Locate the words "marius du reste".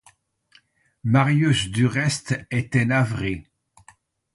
1.03-2.33